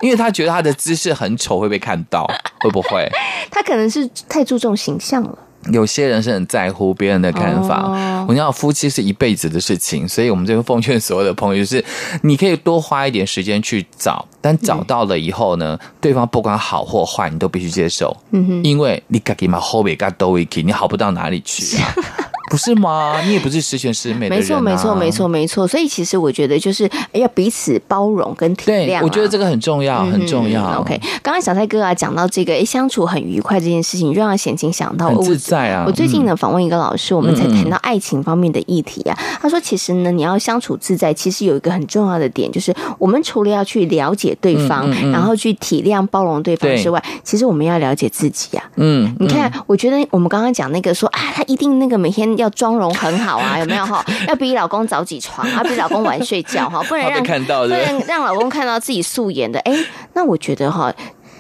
[0.02, 2.26] 因为他觉得他的姿势很丑会被看到，
[2.62, 3.10] 会不会？
[3.52, 5.38] 他可能是太注重形象了。
[5.72, 7.84] 有些人是很在乎别人的看法。
[7.84, 11.84] 哦、我要夫妻是一辈子的事情，所以我们这边奉劝所有的朋友，就是
[12.24, 18.16] 你可以多花一点时间去找，但找到了以后呢，嗯、对方不管好或坏，你都必须接受。
[18.32, 21.94] 嗯哼，因为你自己嘛后尾嘎都一起，你好不到哪里去啊。
[22.50, 23.22] 不是吗？
[23.26, 24.38] 你也不是十全十美的啊。
[24.38, 25.68] 没错，没错，没错，没错。
[25.68, 29.02] 所以其实我觉得就是要彼此包容跟体谅啊。
[29.04, 30.64] 我觉得这个很重要，很重要。
[30.74, 35.84] 嗯、OK，刚刚小蔡哥啊讲到这个，哎，相处很愉快这件事情，就让贤青想到很自在啊。
[35.88, 39.18] 我最近呢访问一个老师，我们才谈到爱情方面的议题啊。
[39.42, 48.64] 他说，其实呢，你要相处自在，其实有一个很重要的点，就是我们除了要去了解对方，然后去体谅包容对方之外，其实我们要了解自己啊。
[48.76, 53.18] 嗯，你看，我觉得我们刚刚讲那个说啊，他一定那个每天要妆容很。
[53.18, 54.06] 好啊， 有没有哈？
[54.28, 59.60] 要比老公早起床， 要比老公晚睡觉哈，不能让看到，不能让老公看到自己素颜的。
[59.62, 59.74] 哎，
[60.14, 60.94] 那我觉得哈，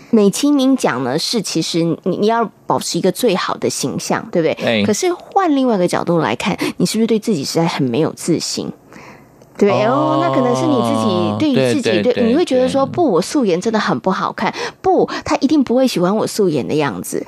[0.09, 4.83] 美其名讲呢，是其实你你要保持一个最好的形象，对不对？
[4.85, 8.71] 可是换另外一个角度来看，你是不是对自己实在很没有自信？
[9.57, 17.25] 对哦，那可能是你自己对于自己对，你会觉得说不，我素颜真的很不好看，不，他一定不会喜欢我素颜的样子。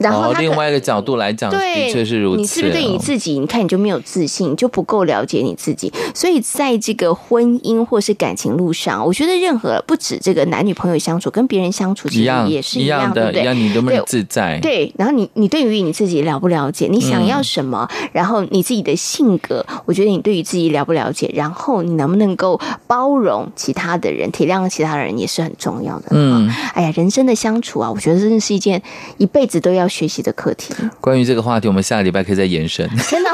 [0.00, 2.40] 然后他另外一个角度来讲，对，的确是如此。
[2.40, 3.38] 你是不是对你自己？
[3.38, 5.92] 你看你就没有自信，你就不够了解你自己。
[6.14, 13.42] 所以在这个婚姻或是感情路上，我觉得任何不止这个男女朋友相处，跟别人相处其实也是一样，对不对？
[13.42, 14.58] 一样，你都没有自在。
[14.60, 16.88] 对，然后你你对于你自己了不了解？
[16.90, 17.86] 你想要什么？
[18.12, 21.30] 然后你自己的性格，我觉得你对于自己了不了解？
[21.34, 26.06] 然后你能不能够包容其他的人，体谅其他人，也是很重要的。
[26.12, 28.82] 嗯，哎呀，人生的相处啊，我觉得真的是一件
[29.18, 30.72] 一辈子都要学习的课题。
[31.00, 32.88] 关于这个话题，我们下个礼拜可以再延伸。
[33.10, 33.30] 真的。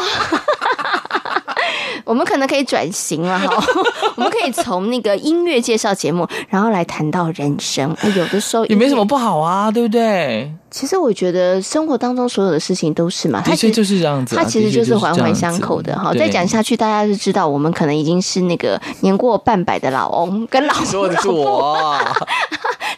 [2.04, 3.64] 我们可能可以转型了哈，
[4.14, 7.92] 我们可以从那个音乐介绍节目，然后来谈到人生。
[8.14, 10.48] 有的时候也没什么不好啊，对不对？
[10.70, 16.14] 其实我觉得生活当中所有的事情都是嘛，它其实就是这样子，它其实就是环环相扣的哈。
[16.14, 21.98] 再讲下去，大家就知道我们可能已经是那个年过半百的老翁跟老说的是我，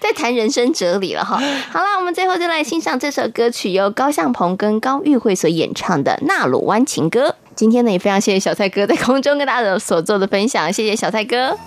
[0.09, 1.37] 在谈人生哲理了哈。
[1.71, 7.29] 好了，我们最后就来欣赏这首歌曲，由高向鹏跟高玉慧所演唱的《纳鲁湾情歌》。
[7.55, 11.59] 今天呢，也非常谢谢小蔡哥在空中跟大家所做的分享，谢谢小蔡哥。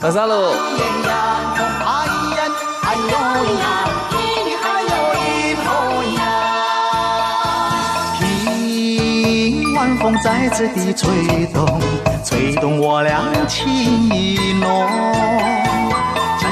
[9.76, 11.10] 晚风再次地吹
[11.54, 11.80] 动，
[12.24, 13.68] 吹动我俩情
[14.14, 15.71] 意浓。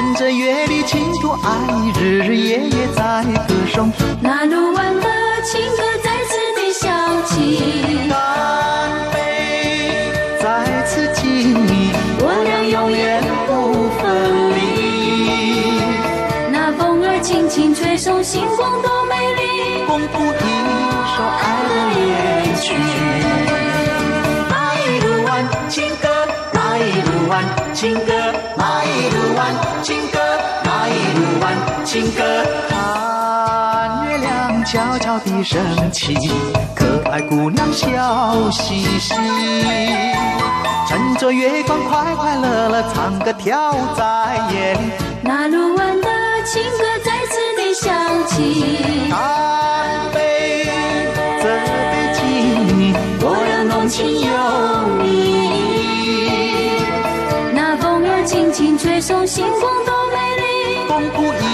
[0.09, 3.91] 趁着月里倾吐爱，日日夜夜在歌颂。
[4.19, 5.07] 那鲁湾的
[5.43, 6.89] 情歌再次地响
[7.27, 8.17] 起，干
[9.13, 10.09] 杯，
[10.41, 11.91] 再次敬你，
[12.21, 14.01] 我俩永远不分
[14.55, 14.57] 离。
[16.51, 19.85] 那风儿轻轻吹送，星光多美丽，
[27.79, 28.11] 情歌，
[28.57, 30.19] 那一路弯情歌，
[30.65, 31.55] 那一路弯
[31.85, 32.21] 情歌。
[32.67, 36.13] 看月亮悄悄地升起，
[36.75, 39.15] 可爱姑娘笑嘻嘻，
[40.89, 44.79] 趁着月光快快乐乐唱歌跳在夜里。
[45.21, 46.09] 那路弯的
[46.43, 47.95] 情歌再次地响
[48.27, 49.48] 起，干
[59.29, 61.48] 星光多美丽，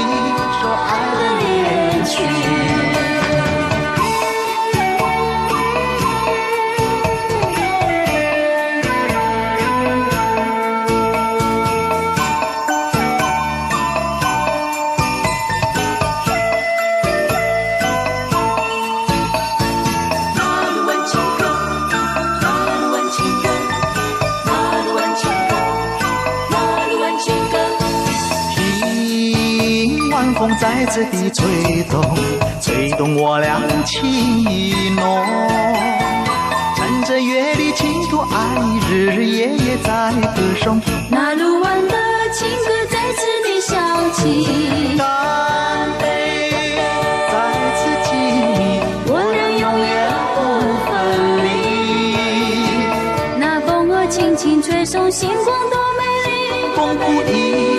[30.86, 32.00] 在此地吹动，
[32.62, 35.26] 吹动我俩情意浓。
[36.76, 38.56] 趁着月里倾吐爱，
[38.88, 40.80] 日日夜夜在歌颂。
[41.10, 41.98] 那鲁湾的
[42.32, 43.76] 情歌再次的响
[44.14, 46.78] 起，干杯，
[47.32, 47.34] 在
[47.78, 48.14] 此敬
[48.54, 49.90] 你，我俩永远
[50.36, 50.38] 不
[50.86, 50.94] 分
[51.46, 51.48] 离。
[53.40, 56.04] 那风儿轻轻吹送，星光多美
[57.32, 57.75] 丽，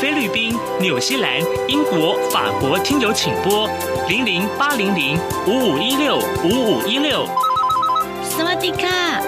[0.00, 3.68] 菲律宾、纽西兰、英国、法国听友请拨
[4.08, 7.26] 零零八零零五五一六五五一六。
[8.22, 9.22] 斯瓦迪卡，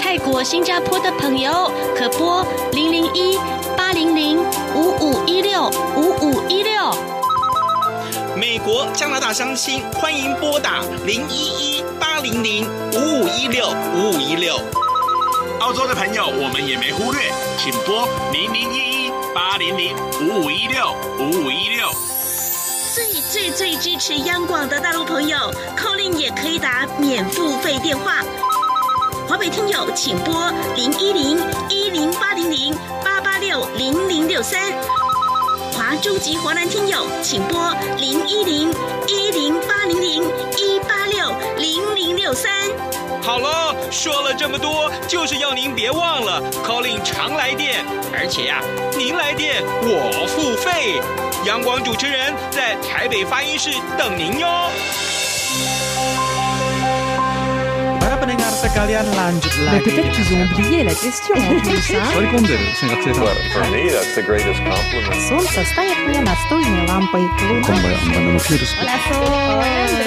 [0.00, 3.38] 泰国、新加坡的朋友可拨零零一
[3.76, 4.38] 八零零
[4.74, 6.72] 五五一六五五一六。
[8.36, 11.84] 美国、加拿大乡亲欢迎拨打零一一。
[12.00, 14.58] 八零零五五一六五五一六，
[15.60, 17.20] 澳洲的朋友我们也没忽略，
[17.58, 18.95] 请拨零零一一
[19.36, 21.86] 八零零五五一六五五一六。
[22.94, 25.36] 最最最支持央广的大陆朋友
[25.76, 28.24] ，call in 也可以打免付费电话。
[29.28, 32.74] 华北听友请拨零一零一零八零零
[33.04, 34.72] 八八六零零六三。
[35.74, 38.72] 华中及华南听友请拨零一零
[39.06, 40.22] 一零八零零
[44.46, 47.84] 这么多，就是要您别忘了 calling 常来电，
[48.14, 48.64] 而且呀、啊，
[48.96, 51.00] 您来电我付费。
[51.44, 54.70] 阳光主持人在台北发音室等您哟。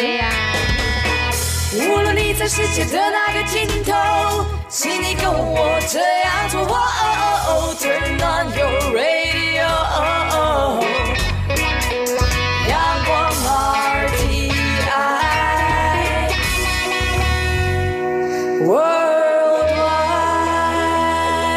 [1.72, 3.94] 无论你在世界的哪个尽头，
[4.68, 6.66] 请你跟我这样做
[7.78, 9.70] ，Turn on your radio，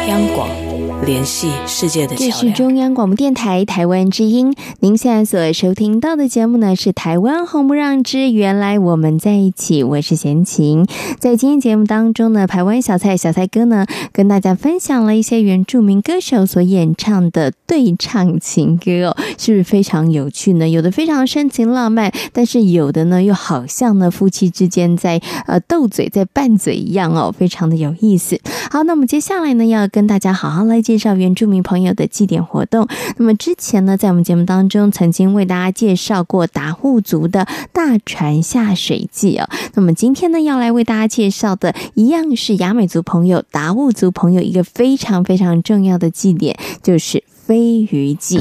[0.07, 0.62] 央广。
[1.05, 2.51] 联系世界的这桥梁。
[2.51, 10.85] 是中央广播电台台湾之音，您现在所收听到的节目呢是台湾红不让之原来我们在一起，我是贤琴。
[11.19, 20.67] 在今天节目当中呢，台湾小蔡小蔡哥呢跟大家分享了一些原住民歌手所演唱的对唱情歌哦，是不是非常有趣呢？
[20.69, 28.39] 有的非常深情浪漫，但是有的呢又好像呢夫妻之间在呃斗嘴在拌嘴一样哦，非常的有意思。
[28.71, 32.87] 好，那我们接下来呢要跟大家好好来介介绍原住民朋友的祭典活动。
[33.17, 39.49] 那么之前呢，在我们节目当中曾经为大家介绍过达户族的大船下水祭哦。
[39.73, 48.37] 那么今天呢，要来为大家介绍的一样是雅美族朋友、达悟族朋友一个非常非常重要的祭典，就是飞鱼祭。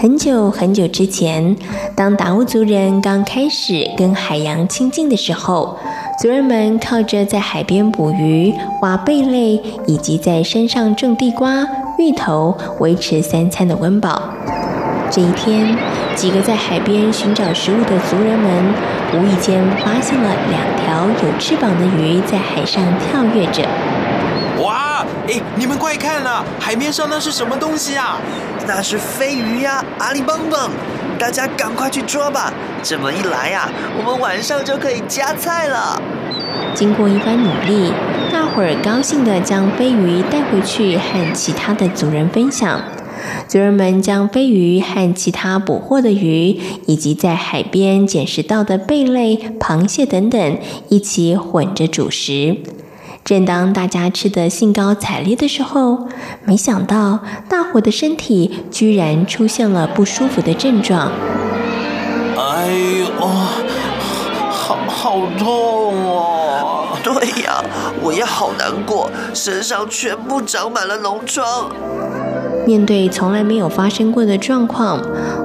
[0.00, 1.56] 很久很久之前，
[1.96, 5.76] 当达悟族人刚开始跟海洋亲近的时候，
[6.22, 11.66] 族人们靠着在海边捕鱼、挖贝类，以及在山上种地瓜、
[11.98, 14.22] 芋头，维持三餐的温饱。
[15.10, 15.76] 这一天，
[16.14, 18.74] 几个在海边寻找食物的族人们，
[19.14, 23.64] 无意间发现了两条有翅膀的鱼在海上跳跃着。
[24.62, 25.04] 哇！
[25.26, 28.16] 哎，你们快看啊，海面上那是什么东西啊？
[28.68, 30.70] 那是飞鱼呀，阿里蹦蹦！
[31.18, 32.52] 大家赶快去抓吧！
[32.82, 33.66] 这么一来呀，
[33.96, 35.98] 我们晚上就可以加菜了。
[36.74, 37.90] 经过一番努力，
[38.30, 42.82] 大伙儿高兴地将飞鱼带回去和其他的族人分享。
[43.48, 50.58] 族人们将飞鱼和其他捕获的鱼，以及在海边捡拾到的贝类、螃蟹等等，
[50.90, 52.58] 一起混着煮食。
[53.28, 56.08] 正当大家吃得兴高采烈的时候，
[56.46, 61.12] 没想到大伙的身体居然出现了不舒服的症状。
[62.38, 62.70] 哎
[63.00, 63.26] 呦，
[64.48, 66.96] 好好痛哦！
[67.04, 67.62] 对呀，
[68.02, 71.70] 我也好难过，身上全部长满了脓疮。
[72.66, 75.02] 面对从来没有发生过的状况，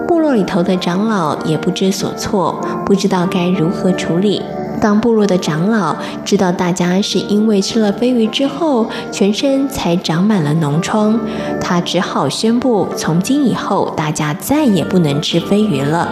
[0.08, 4.42] 部落里头的长老也不知所措，不知道该如何处理。
[4.84, 11.18] 当部落的长老知道大家是因为吃了飞鱼之后，全身才长满了脓疮，
[11.62, 16.10] 他只好宣布，从今以后大家再也不能吃飞鱼了。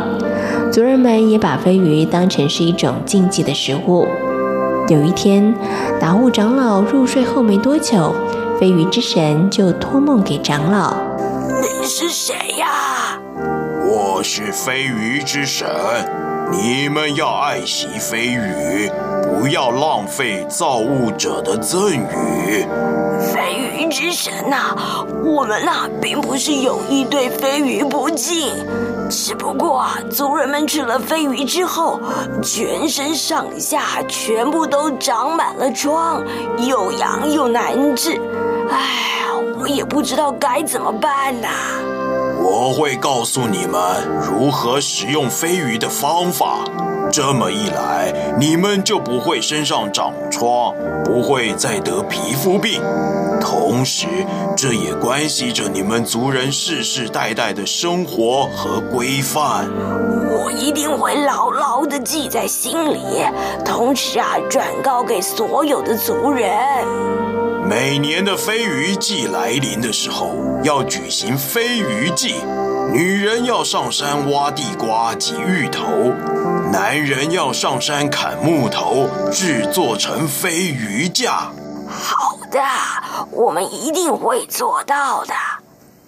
[0.72, 4.08] 族人们也把飞鱼当成是一种禁忌的食物。
[4.88, 5.54] 有一天，
[6.00, 8.16] 达悟长老入睡后没多久，
[8.58, 10.94] 飞鱼之神就托梦给长老
[11.62, 13.20] ：“你是谁呀
[13.86, 15.68] ？”“我是飞鱼之神。”
[16.52, 18.92] 你们要爱惜飞鱼，
[19.40, 22.68] 不要浪费造物者的赠予。
[23.34, 24.76] 飞鱼之神呐、
[25.24, 28.54] 我们呐、并不是有意对飞鱼不敬，
[29.10, 32.02] 只不过啊，族人们吃了飞鱼之后，
[32.44, 36.22] 全身上下全部都长满了疮，
[36.68, 38.20] 又痒又难治。
[38.70, 41.48] 哎呀，我也不知道该怎么办呐、
[42.44, 43.80] 我会告诉你们
[44.20, 46.60] 如何食用飞鱼的方法，
[47.12, 50.74] 这么一来，你们就不会身上长疮，
[51.04, 52.82] 不会再得皮肤病。
[53.40, 54.08] 同时，
[54.56, 59.68] 这也关系着你们族人世世代代的生活和规范。
[60.30, 63.00] 我一定会牢牢地记在心里，
[63.66, 66.52] 同时啊，转告给所有的族人。
[67.72, 72.36] 每年的飞鱼季来临的时候，要举行飞鱼祭，
[72.92, 76.12] 女人要上山挖地瓜及芋头，
[76.74, 81.50] 男人要上山砍木头，制作成飞鱼架。
[81.88, 82.60] 好的，
[83.32, 85.34] 我们一定会做到的。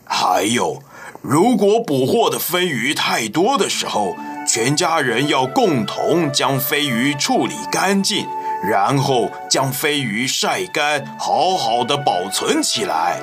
[0.04, 0.84] 还有，
[1.22, 8.28] 如果捕获的飞鱼太多的时候，全家人要共同将飞鱼处理干净。
[8.66, 13.20] 然后将飞鱼晒干，好好的保存起来。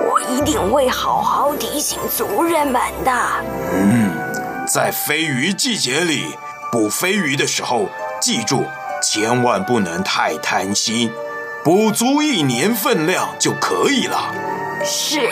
[0.00, 3.12] 我一定会好好提醒族人们的。
[3.74, 4.10] 嗯，
[4.66, 6.34] 在飞鱼季节里，
[6.72, 7.86] 捕飞鱼的时候，
[8.18, 8.64] 记住
[9.02, 11.12] 千万不能太贪心，
[11.62, 14.34] 捕足一年分量就可以了。
[14.82, 15.28] 是，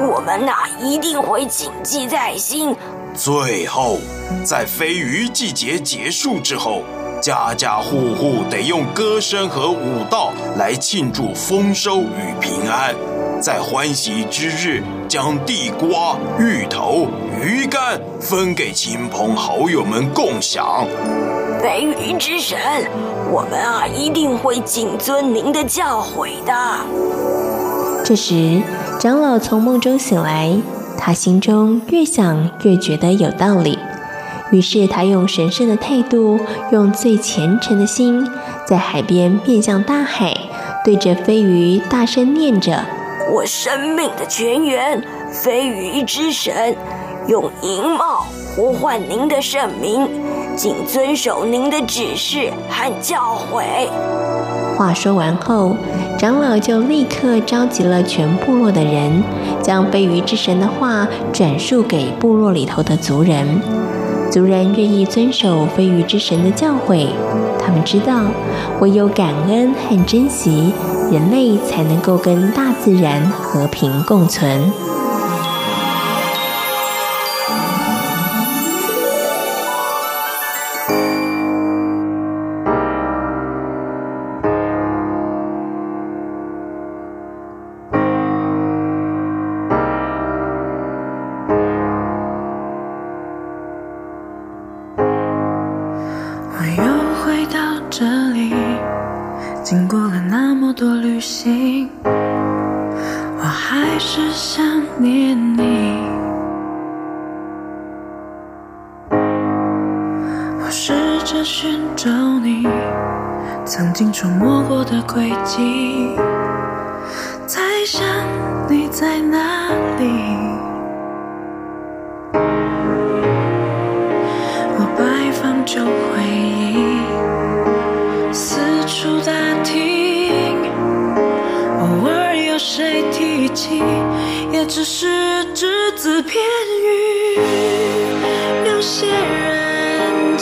[0.00, 2.74] 我们呐一定会谨记在心。
[3.14, 3.98] 最后，
[4.44, 6.82] 在飞鱼季节结束之后。
[7.20, 12.94] 家家户户得用歌声和舞蹈来庆祝丰收与平安，
[13.42, 17.06] 在欢喜之日将地瓜、芋头、
[17.38, 20.86] 鱼干分给亲朋好友们共享。
[21.62, 22.58] 白鱼之神，
[23.30, 26.54] 我们啊一定会谨遵您的教诲的。
[28.02, 28.62] 这时，
[28.98, 30.56] 长老从梦中醒来，
[30.96, 33.78] 他心中越想越觉得有道理。
[34.52, 36.40] 于是他用神圣的态度，
[36.72, 38.26] 用最虔诚的心，
[38.66, 40.36] 在海边面向大海，
[40.84, 42.84] 对着飞鱼大声念着
[43.32, 46.76] ：“我生命的泉源，飞鱼之神，
[47.28, 48.26] 用银帽
[48.56, 50.08] 呼唤您的圣名，
[50.56, 53.86] 谨遵守您的指示和教诲。”
[54.76, 55.76] 话说完后，
[56.18, 59.22] 长老就立刻召集了全部落的人，
[59.62, 63.60] 将飞鱼之神的话转述给部落里头的族人。
[64.30, 67.08] 族人愿意遵守飞鱼之神的教诲，
[67.58, 68.30] 他们知道，
[68.80, 70.72] 唯有感恩和珍惜，
[71.10, 74.70] 人类才能够跟大自然和平共存。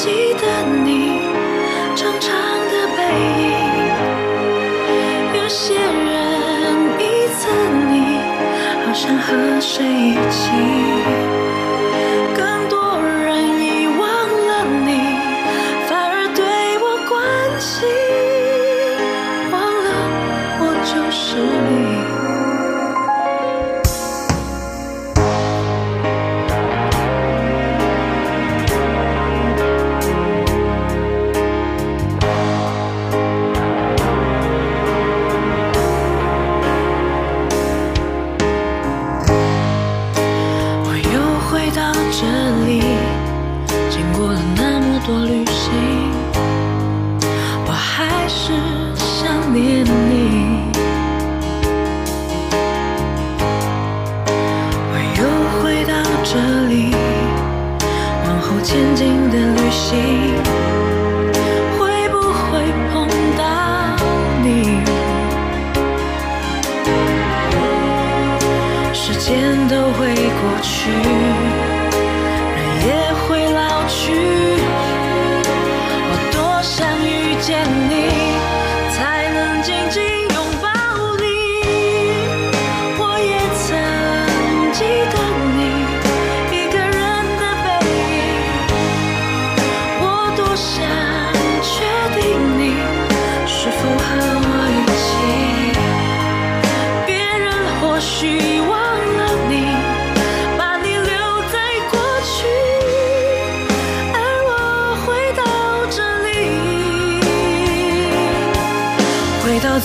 [0.09, 0.42] 记得
[0.86, 1.20] 你
[1.94, 2.32] 长长
[2.70, 3.00] 的背
[3.42, 3.48] 影
[5.34, 5.82] 有些人
[6.98, 7.40] 一次
[7.90, 7.92] 你
[8.86, 11.17] 好想和谁一起。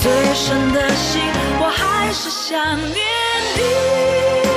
[0.04, 1.22] 最深的心
[1.58, 2.94] 我还是想念
[3.56, 4.53] 你。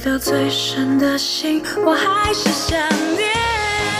[0.00, 2.78] 到最深的心，我还是想
[3.16, 3.28] 念。